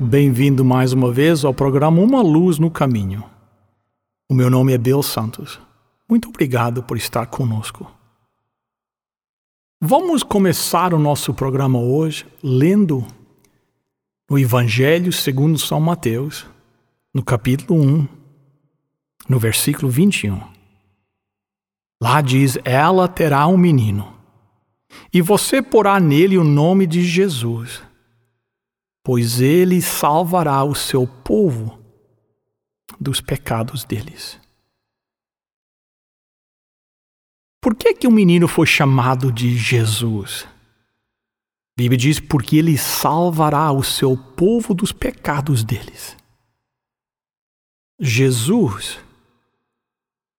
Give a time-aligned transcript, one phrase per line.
[0.00, 3.22] Bem-vindo mais uma vez ao programa Uma Luz no Caminho.
[4.28, 5.60] O meu nome é Bill Santos.
[6.10, 7.88] Muito obrigado por estar conosco.
[9.80, 13.06] Vamos começar o nosso programa hoje lendo
[14.28, 16.44] o Evangelho segundo São Mateus,
[17.14, 18.08] no capítulo 1,
[19.28, 20.40] no versículo 21.
[22.02, 24.12] Lá diz: Ela terá um menino,
[25.12, 27.80] e você porá nele o nome de Jesus
[29.04, 31.78] pois ele salvará o seu povo
[32.98, 34.40] dos pecados deles.
[37.60, 40.46] Por que que o menino foi chamado de Jesus?
[41.76, 46.16] A Bíblia diz porque ele salvará o seu povo dos pecados deles.
[48.00, 48.98] Jesus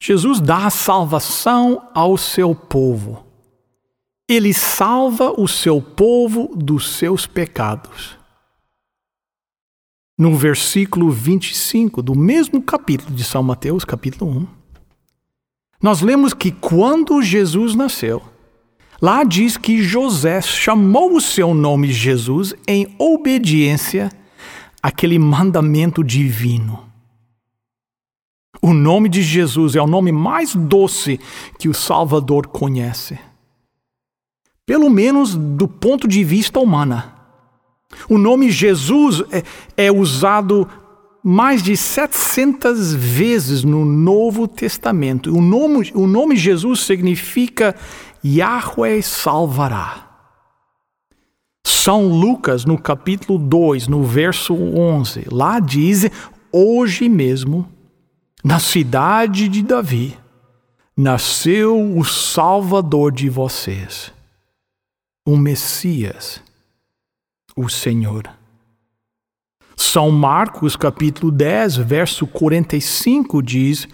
[0.01, 3.25] Jesus dá salvação ao seu povo.
[4.29, 8.17] Ele salva o seu povo dos seus pecados
[10.17, 14.47] no versículo 25 do mesmo capítulo de São Mateus, capítulo 1,
[15.81, 18.21] nós lemos que quando Jesus nasceu,
[19.01, 24.09] lá diz que José chamou o seu nome Jesus em obediência
[24.81, 26.85] àquele mandamento divino.
[28.61, 31.19] O nome de Jesus é o nome mais doce
[31.59, 33.19] que o Salvador conhece.
[34.65, 37.14] Pelo menos do ponto de vista humano.
[38.09, 39.43] O nome Jesus é,
[39.85, 40.67] é usado
[41.27, 45.35] mais de 700 vezes no Novo Testamento.
[45.35, 47.75] O nome, o nome Jesus significa
[48.23, 50.05] Yahweh salvará.
[51.65, 56.07] São Lucas, no capítulo 2, no verso 11, lá diz:
[56.51, 57.67] Hoje mesmo,
[58.43, 60.15] na cidade de Davi,
[60.95, 64.13] nasceu o Salvador de vocês,
[65.25, 66.44] o Messias
[67.55, 68.29] o Senhor.
[69.77, 73.87] São Marcos, capítulo 10, verso 45 diz: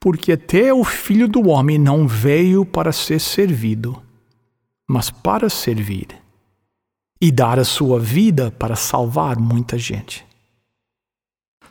[0.00, 4.02] Porque até o filho do homem não veio para ser servido,
[4.88, 6.08] mas para servir
[7.20, 10.26] e dar a sua vida para salvar muita gente.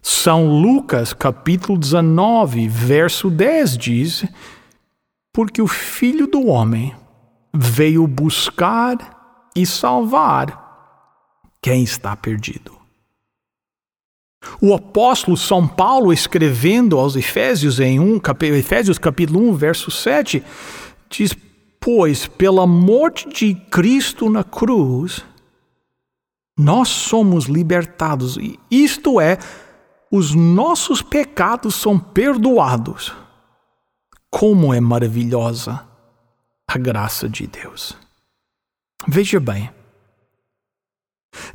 [0.02, 4.26] São Lucas, capítulo 19, verso 10 diz:
[5.32, 6.96] Porque o filho do homem
[7.54, 10.63] veio buscar e salvar
[11.64, 12.78] quem está perdido.
[14.62, 18.20] O apóstolo São Paulo, escrevendo aos Efésios, em 1,
[18.58, 20.44] Efésios capítulo 1, verso 7,
[21.10, 21.34] diz:
[21.80, 25.24] Pois pela morte de Cristo na cruz,
[26.60, 28.38] nós somos libertados,
[28.70, 29.38] isto é,
[30.12, 33.16] os nossos pecados são perdoados.
[34.30, 35.88] Como é maravilhosa
[36.68, 37.96] a graça de Deus.
[39.08, 39.70] Veja bem,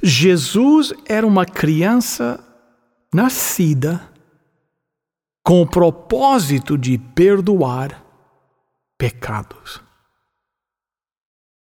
[0.03, 2.41] Jesus era uma criança
[3.13, 4.09] nascida
[5.43, 8.05] com o propósito de perdoar
[8.99, 9.81] pecados.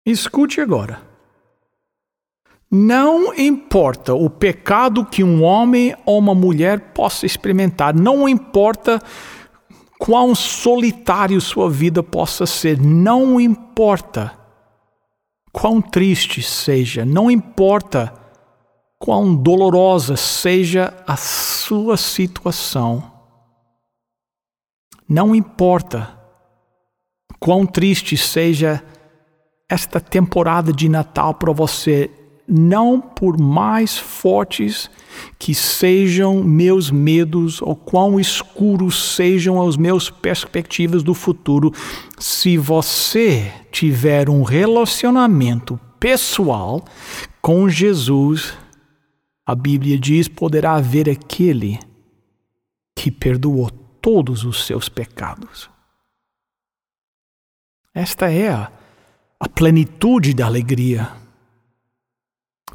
[0.05, 1.01] Escute agora.
[2.69, 9.01] Não importa o pecado que um homem ou uma mulher possa experimentar, não importa
[9.97, 14.38] quão solitário sua vida possa ser, não importa
[15.59, 18.13] quão triste seja, não importa
[19.00, 23.12] quão dolorosa seja a sua situação,
[25.09, 26.16] não importa
[27.40, 28.84] quão triste seja
[29.67, 32.11] esta temporada de Natal para você,
[32.47, 34.90] não por mais fortes
[35.38, 41.73] que sejam meus medos ou quão escuros sejam as meus perspectivas do futuro,
[42.17, 46.85] se você tiver um relacionamento pessoal
[47.41, 48.53] com Jesus,
[49.46, 51.79] a Bíblia diz: poderá haver aquele
[52.96, 53.70] que perdoou
[54.02, 55.70] todos os seus pecados.
[57.93, 58.72] Esta é a,
[59.40, 61.27] a plenitude da alegria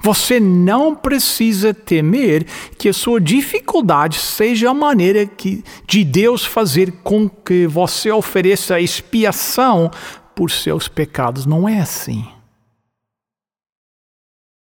[0.03, 2.45] você não precisa temer
[2.77, 8.81] que a sua dificuldade seja a maneira que, de Deus fazer com que você ofereça
[8.81, 9.91] expiação
[10.35, 11.47] por seus pecados.
[11.47, 12.27] Não é assim.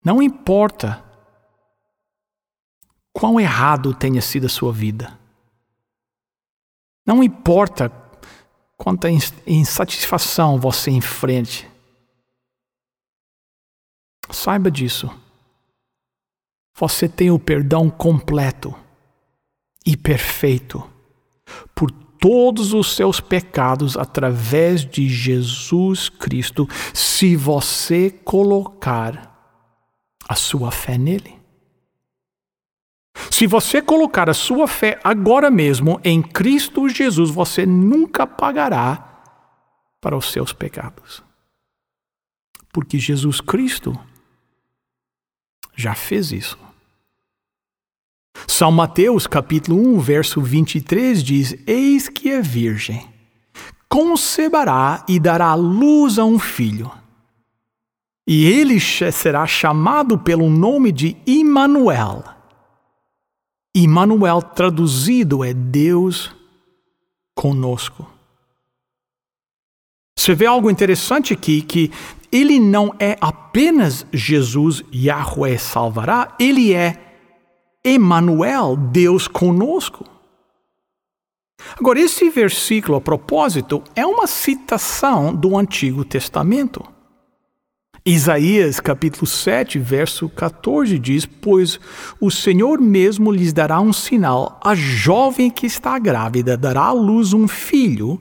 [0.04, 1.02] Não importa
[3.12, 5.18] quão errado tenha sido a sua vida.
[7.06, 7.90] Não importa
[8.76, 9.08] quanta
[9.46, 11.71] insatisfação você enfrente.
[14.32, 15.10] Saiba disso.
[16.76, 18.74] Você tem o perdão completo
[19.84, 20.88] e perfeito
[21.74, 29.32] por todos os seus pecados através de Jesus Cristo, se você colocar
[30.28, 31.36] a sua fé nele.
[33.30, 39.22] Se você colocar a sua fé agora mesmo em Cristo Jesus, você nunca pagará
[40.00, 41.22] para os seus pecados.
[42.72, 43.98] Porque Jesus Cristo
[45.74, 46.58] já fez isso.
[48.46, 53.08] São Mateus capítulo 1, verso 23 diz: Eis que é virgem,
[53.88, 56.90] conceberá e dará luz a um filho.
[58.26, 62.24] E ele será chamado pelo nome de Immanuel.
[63.74, 66.34] Immanuel traduzido é Deus
[67.34, 68.08] conosco.
[70.16, 71.90] Você vê algo interessante aqui, que
[72.32, 76.96] ele não é apenas Jesus, Yahweh salvará, ele é
[77.84, 80.06] Emmanuel, Deus conosco.
[81.78, 86.82] Agora, esse versículo, a propósito, é uma citação do Antigo Testamento.
[88.04, 91.78] Isaías capítulo 7, verso 14 diz: Pois
[92.20, 97.32] o Senhor mesmo lhes dará um sinal, a jovem que está grávida dará à luz
[97.32, 98.20] um filho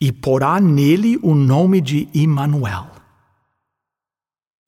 [0.00, 2.95] e porá nele o nome de Immanuel.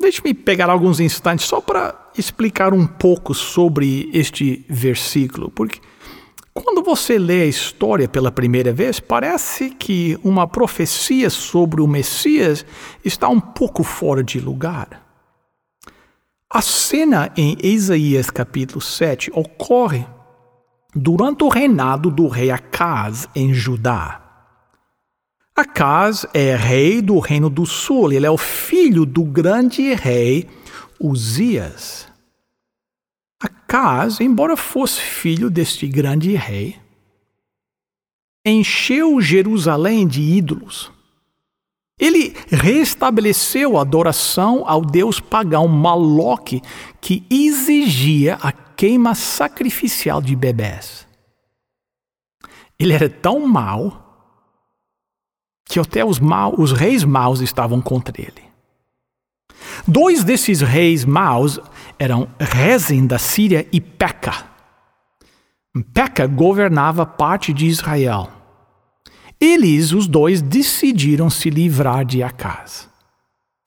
[0.00, 5.80] Deixe-me pegar alguns instantes só para explicar um pouco sobre este versículo, porque
[6.54, 12.64] quando você lê a história pela primeira vez, parece que uma profecia sobre o Messias
[13.04, 15.02] está um pouco fora de lugar.
[16.50, 20.06] A cena em Isaías capítulo 7 ocorre
[20.94, 24.27] durante o reinado do rei Acaz em Judá.
[25.58, 30.48] Acaz é rei do reino do sul, ele é o filho do grande rei
[31.00, 32.06] Uzias.
[33.42, 36.76] Acaz, embora fosse filho deste grande rei,
[38.46, 40.92] encheu Jerusalém de ídolos.
[41.98, 46.62] Ele restabeleceu a adoração ao deus pagão Maloque,
[47.00, 51.04] que exigia a queima sacrificial de bebés.
[52.78, 54.07] Ele era tão mau
[55.68, 58.48] que até os, maus, os reis maus estavam contra ele.
[59.86, 61.60] Dois desses reis maus
[61.98, 64.46] eram Rezin da Síria e Peca.
[65.92, 68.30] Peca governava parte de Israel.
[69.40, 72.88] Eles, os dois, decidiram se livrar de Acaz,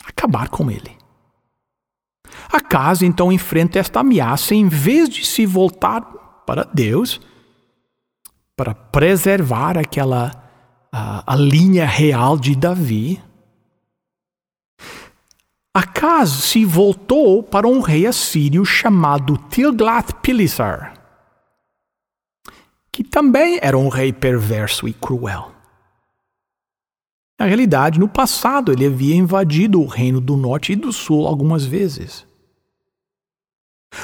[0.05, 0.97] acabar com ele.
[2.51, 6.01] Acaz então enfrenta esta ameaça em vez de se voltar
[6.45, 7.21] para Deus
[8.57, 10.40] para preservar aquela
[10.91, 13.21] a, a linha real de Davi,
[15.73, 20.93] Acaz se voltou para um rei assírio chamado Tilgath-Pileser,
[22.91, 25.49] que também era um rei perverso e cruel.
[27.39, 31.65] Na realidade, no passado, ele havia invadido o reino do norte e do sul algumas
[31.65, 32.27] vezes.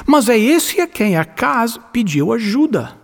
[0.06, 2.98] Mas é esse a quem Acaz pediu ajuda.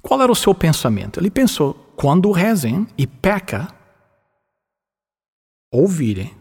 [0.00, 1.18] Qual era o seu pensamento?
[1.18, 3.68] Ele pensou: quando rezem e peca,
[5.72, 6.34] ouvirem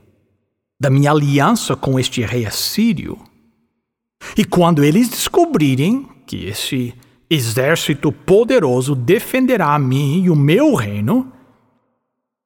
[0.79, 3.17] da minha aliança com este rei assírio,
[4.37, 6.93] e quando eles descobrirem que esse
[7.29, 11.31] exército poderoso defenderá a mim e o meu reino,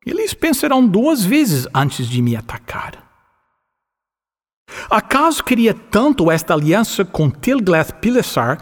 [0.05, 3.09] eles pensarão duas vezes antes de me atacar.
[4.89, 8.57] Acaso queria tanto esta aliança com Tilgath-Pileser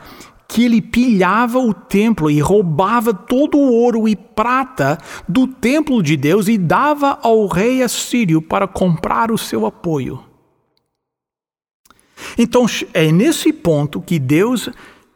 [0.48, 6.16] que ele pilhava o templo e roubava todo o ouro e prata do templo de
[6.16, 10.24] Deus e dava ao rei assírio para comprar o seu apoio.
[12.38, 14.70] Então é nesse ponto que Deus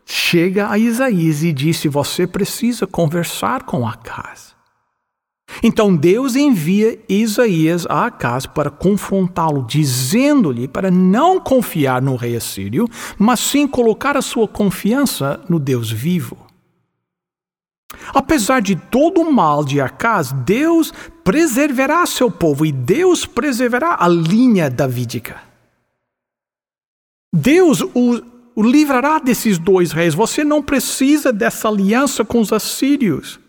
[0.06, 4.51] chega a Isaías e disse: Você precisa conversar com Acas.
[5.62, 12.88] Então Deus envia Isaías a Acas para confrontá-lo, dizendo-lhe para não confiar no rei assírio,
[13.18, 16.38] mas sim colocar a sua confiança no Deus vivo.
[18.14, 20.94] Apesar de todo o mal de Acas, Deus
[21.24, 25.42] preservará seu povo e Deus preservará a linha davídica.
[27.34, 28.22] Deus o,
[28.56, 30.14] o livrará desses dois reis.
[30.14, 33.40] Você não precisa dessa aliança com os assírios.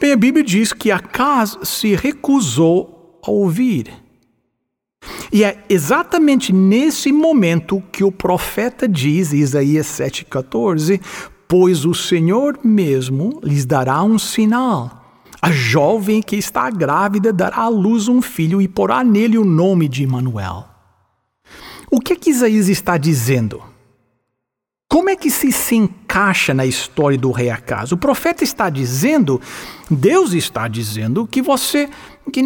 [0.00, 3.92] Bem, a Bíblia diz que Acas se recusou a ouvir.
[5.32, 11.00] E é exatamente nesse momento que o profeta diz, Isaías 7,14:
[11.48, 15.04] Pois o Senhor mesmo lhes dará um sinal.
[15.40, 19.88] A jovem que está grávida dará à luz um filho e porá nele o nome
[19.88, 20.64] de Manuel.
[21.90, 23.62] O que, é que Isaías está dizendo?
[24.88, 27.90] Como é que se, encaixa na história do rei Acas?
[27.90, 29.40] O profeta está dizendo,
[29.90, 31.90] Deus está dizendo que você,
[32.32, 32.40] que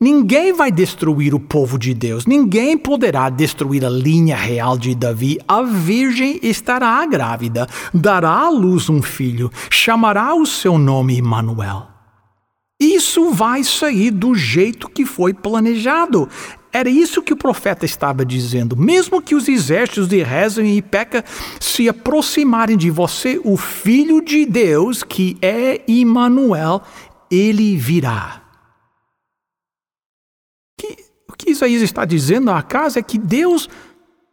[0.00, 5.38] ninguém vai destruir o povo de Deus, ninguém poderá destruir a linha real de Davi.
[5.46, 11.86] A virgem estará grávida, dará à luz um filho, chamará o seu nome Emmanuel.
[12.80, 16.28] Isso vai sair do jeito que foi planejado.
[16.72, 18.76] Era isso que o profeta estava dizendo.
[18.76, 21.24] Mesmo que os exércitos de Rezem e Peca
[21.60, 26.82] se aproximarem de você, o Filho de Deus, que é Emmanuel,
[27.30, 28.42] ele virá.
[30.78, 30.96] Que,
[31.28, 33.68] o que Isaías está dizendo a casa é que Deus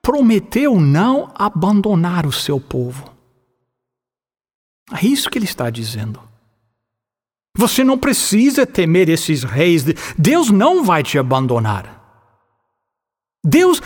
[0.01, 3.11] prometeu não abandonar o seu povo.
[4.91, 6.19] É isso que ele está dizendo.
[7.57, 9.83] Você não precisa temer esses reis.
[10.17, 11.94] Deus não vai te abandonar.
[13.45, 13.79] Deus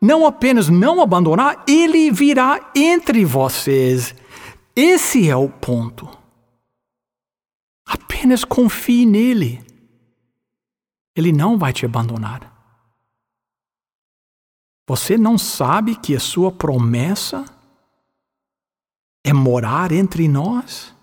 [0.00, 4.14] não apenas não abandonar, ele virá entre vocês.
[4.76, 6.08] Esse é o ponto.
[7.86, 9.62] Apenas confie nele.
[11.16, 12.50] Ele não vai te abandonar.
[14.86, 17.44] Você não sabe que a sua promessa
[19.24, 20.94] é morar entre nós?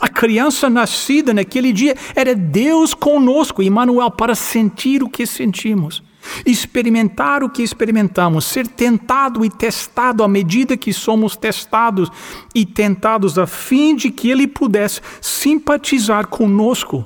[0.00, 6.02] A criança nascida naquele dia era Deus conosco, Emmanuel, para sentir o que sentimos
[6.44, 12.10] experimentar o que experimentamos, ser tentado e testado à medida que somos testados
[12.54, 17.04] e tentados, a fim de que Ele pudesse simpatizar conosco,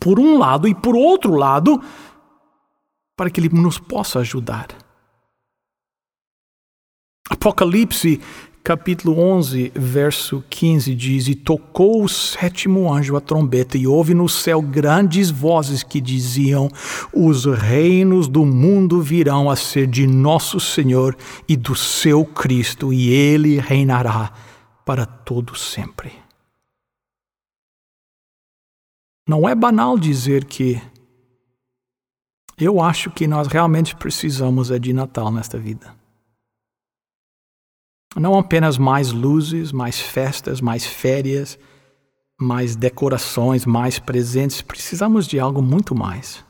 [0.00, 1.80] por um lado, e por outro lado,
[3.16, 4.68] para que Ele nos possa ajudar.
[7.30, 8.20] Apocalipse
[8.62, 14.28] capítulo 11, verso 15 diz: E tocou o sétimo anjo a trombeta, e houve no
[14.28, 16.68] céu grandes vozes que diziam:
[17.12, 21.16] Os reinos do mundo virão a ser de nosso Senhor
[21.48, 24.32] e do seu Cristo, e ele reinará
[24.84, 26.12] para todo sempre.
[29.28, 30.80] Não é banal dizer que
[32.58, 36.01] eu acho que nós realmente precisamos é de Natal nesta vida.
[38.16, 41.58] Não apenas mais luzes, mais festas, mais férias,
[42.38, 44.60] mais decorações, mais presentes.
[44.60, 46.44] Precisamos de algo muito mais.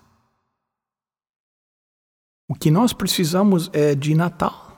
[2.49, 4.71] O que nós precisamos é de Natal.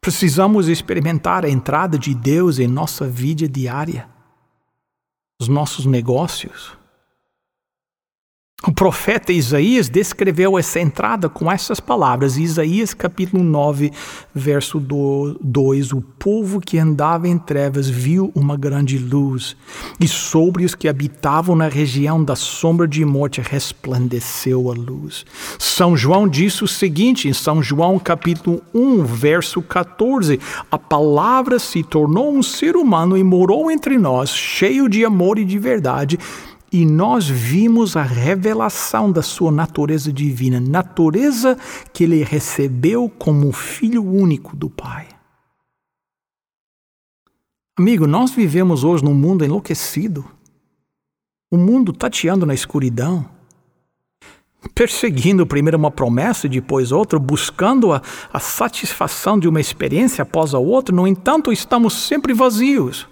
[0.00, 4.08] Precisamos experimentar a entrada de Deus em nossa vida diária,
[5.40, 6.75] os nossos negócios,
[8.64, 12.38] o profeta Isaías descreveu essa entrada com essas palavras.
[12.38, 13.92] Isaías capítulo 9,
[14.34, 19.54] verso 2: O povo que andava em trevas viu uma grande luz,
[20.00, 25.26] e sobre os que habitavam na região da sombra de morte resplandeceu a luz.
[25.58, 30.40] São João disse o seguinte, em São João capítulo 1, verso 14:
[30.72, 35.44] A palavra se tornou um ser humano e morou entre nós, cheio de amor e
[35.44, 36.18] de verdade
[36.72, 41.56] e nós vimos a revelação da sua natureza divina, natureza
[41.92, 45.08] que ele recebeu como filho único do Pai.
[47.78, 50.24] Amigo, nós vivemos hoje num mundo enlouquecido,
[51.52, 53.28] um mundo tateando na escuridão,
[54.74, 60.54] perseguindo primeiro uma promessa e depois outra, buscando a, a satisfação de uma experiência após
[60.54, 63.06] a outra, no entanto, estamos sempre vazios.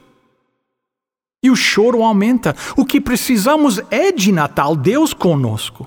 [1.44, 2.56] E o choro aumenta.
[2.74, 5.86] O que precisamos é de Natal, Deus conosco.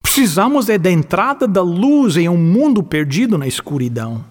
[0.00, 4.24] Precisamos é da entrada da luz em um mundo perdido na escuridão.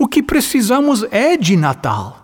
[0.00, 2.18] O que precisamos é de Natal.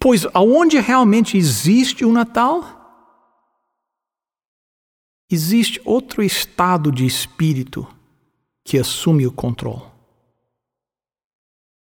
[0.00, 2.64] Pois aonde realmente existe o Natal,
[5.30, 7.86] existe outro estado de espírito
[8.64, 9.95] que assume o controle.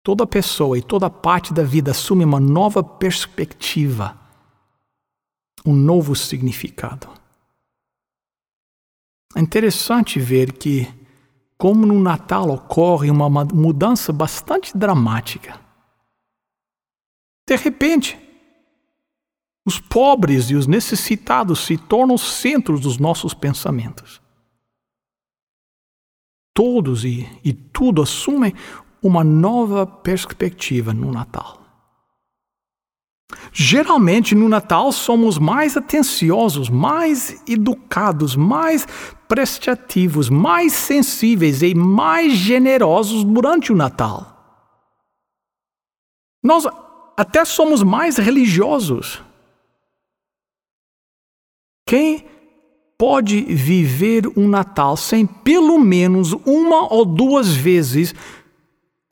[0.04, 4.20] Toda pessoa e toda parte da vida assume uma nova perspectiva,
[5.64, 7.08] um novo significado.
[9.34, 10.87] É interessante ver que,
[11.56, 15.58] como no Natal ocorre uma mudança bastante dramática.
[17.49, 18.18] De repente,
[19.66, 24.20] os pobres e os necessitados se tornam centros dos nossos pensamentos.
[26.54, 28.52] Todos e, e tudo assumem
[29.04, 31.61] uma nova perspectiva no Natal.
[33.52, 38.87] Geralmente no Natal somos mais atenciosos, mais educados, mais
[39.28, 44.30] prestativos, mais sensíveis e mais generosos durante o Natal.
[46.42, 46.66] Nós
[47.14, 49.23] até somos mais religiosos.
[51.87, 52.25] Quem
[52.96, 58.14] pode viver um Natal sem pelo menos uma ou duas vezes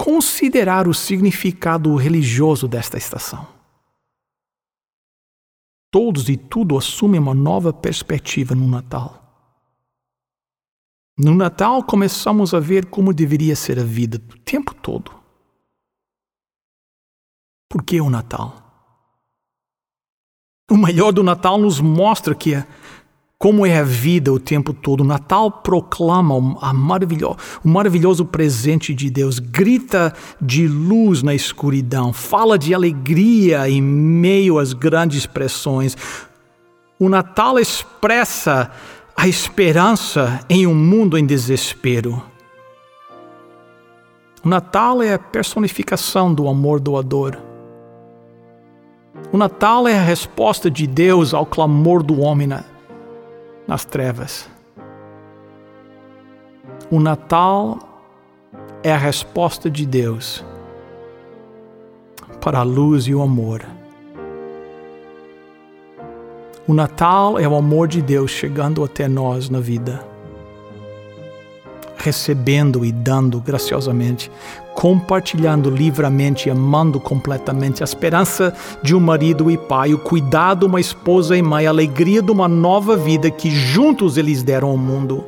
[0.02, 3.46] considerar o significado religioso desta estação?
[5.92, 9.22] Todos e tudo assumem uma nova perspectiva no Natal.
[11.16, 15.12] No Natal começamos a ver como deveria ser a vida o tempo todo.
[17.68, 18.56] Por que o Natal?
[20.68, 22.66] O melhor do Natal nos mostra que é,
[23.42, 25.00] como é a vida o tempo todo.
[25.00, 26.40] O Natal proclama o
[26.72, 33.82] maravilhoso, o maravilhoso presente de Deus, grita de luz na escuridão, fala de alegria em
[33.82, 35.96] meio às grandes pressões.
[37.00, 38.70] O Natal expressa
[39.16, 42.22] a esperança em um mundo em desespero.
[44.44, 47.36] O Natal é a personificação do amor doador.
[49.32, 52.46] O Natal é a resposta de Deus ao clamor do homem
[53.72, 54.46] nas trevas.
[56.90, 57.78] O Natal
[58.82, 60.44] é a resposta de Deus
[62.38, 63.64] para a luz e o amor.
[66.68, 70.11] O Natal é o amor de Deus chegando até nós na vida
[72.02, 74.30] recebendo e dando graciosamente,
[74.74, 80.80] compartilhando livremente, amando completamente, a esperança de um marido e pai, o cuidado de uma
[80.80, 85.24] esposa e mãe, a alegria de uma nova vida que juntos eles deram ao mundo.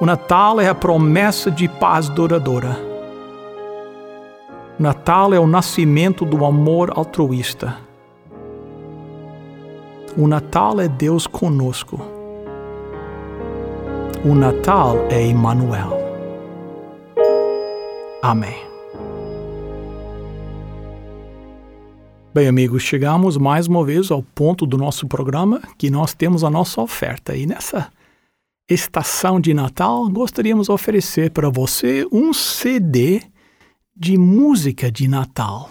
[0.00, 2.76] O Natal é a promessa de paz duradoura.
[4.78, 7.76] O Natal é o nascimento do amor altruísta.
[10.18, 12.15] O Natal é Deus conosco.
[14.24, 15.90] O Natal é Emmanuel.
[18.22, 18.56] Amém.
[22.34, 26.50] Bem, amigos, chegamos mais uma vez ao ponto do nosso programa que nós temos a
[26.50, 27.36] nossa oferta.
[27.36, 27.90] E nessa
[28.68, 33.22] estação de Natal, gostaríamos de oferecer para você um CD
[33.94, 35.70] de música de Natal.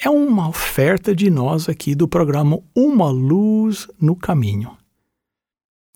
[0.00, 4.81] É uma oferta de nós aqui do programa Uma Luz no Caminho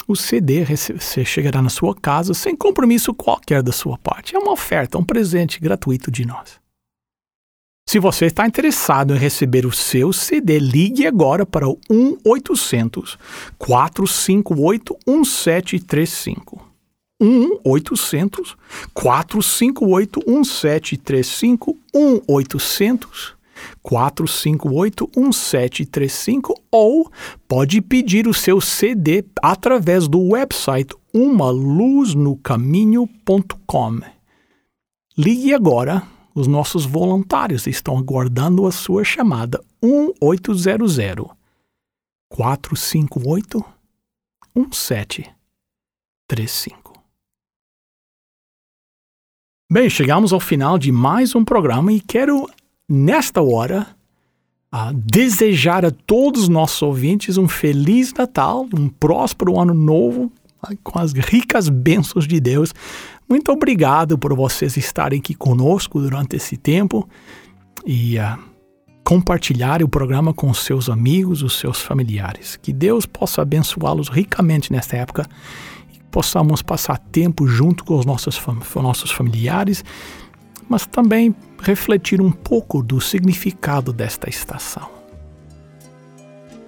[0.07, 4.37] o CD você chegará na sua casa sem compromisso qualquer da sua parte.
[4.37, 6.61] É uma oferta, um presente gratuito de nós.
[7.88, 13.16] Se você está interessado em receber o seu CD, ligue agora para o 1-800
[13.59, 16.66] 458 1735.
[17.23, 18.57] 1-800
[18.92, 23.36] 458 1735 1-800
[23.85, 27.11] 458-1735 ou
[27.48, 34.00] pode pedir o seu CD através do website umaluznocaminho.com.
[35.18, 36.02] Ligue agora,
[36.35, 40.98] os nossos voluntários estão aguardando a sua chamada 1800
[42.29, 43.64] 458
[44.55, 46.92] 1735.
[49.70, 52.48] Bem, chegamos ao final de mais um programa e quero
[52.88, 53.87] nesta hora,
[54.70, 60.31] a desejar a todos os nossos ouvintes um feliz Natal, um próspero ano novo,
[60.83, 62.75] com as ricas bênçãos de Deus.
[63.29, 67.09] Muito obrigado por vocês estarem aqui conosco durante esse tempo
[67.85, 68.38] e uh,
[69.05, 72.57] compartilhar o programa com os seus amigos, os seus familiares.
[72.57, 75.27] Que Deus possa abençoá-los ricamente nesta época
[75.94, 78.40] e possamos passar tempo junto com os nossos,
[78.75, 79.85] nossos familiares
[80.68, 84.88] mas também refletir um pouco do significado desta estação.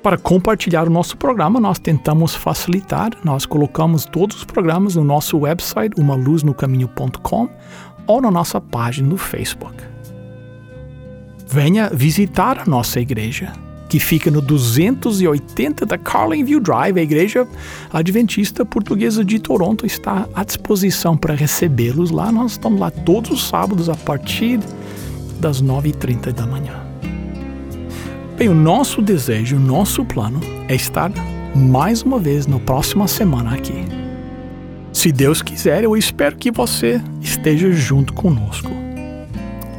[0.03, 5.39] Para compartilhar o nosso programa, nós tentamos facilitar, nós colocamos todos os programas no nosso
[5.39, 7.49] website, umaluznocaminho.com
[8.07, 9.77] ou na nossa página no Facebook.
[11.47, 13.53] Venha visitar a nossa igreja
[13.89, 16.99] que fica no 280 da Carlinview Drive.
[16.99, 17.49] A Igreja
[17.93, 22.31] Adventista Portuguesa de Toronto está à disposição para recebê-los lá.
[22.31, 24.61] Nós estamos lá todos os sábados a partir
[25.41, 26.85] das 9h30 da manhã.
[28.37, 31.11] Bem, o nosso desejo, o nosso plano é estar
[31.57, 33.85] mais uma vez na próxima semana aqui.
[34.93, 38.71] Se Deus quiser, eu espero que você esteja junto conosco.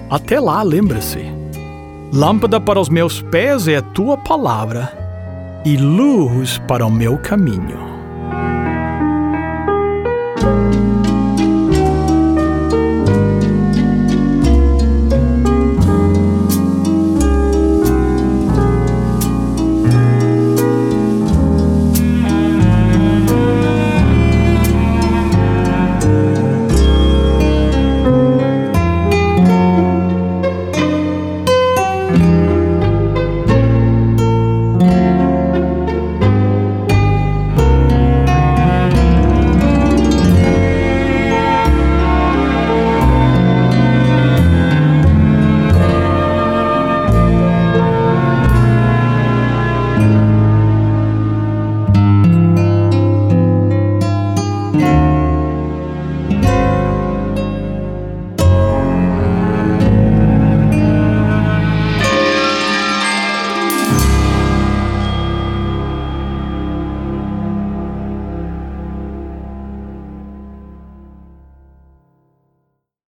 [0.09, 1.38] Até lá, lembre-se
[2.11, 4.91] Lâmpada para os meus pés é a tua palavra
[5.63, 7.88] e luz para o meu caminho.